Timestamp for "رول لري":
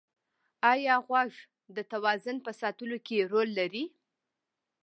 3.31-3.83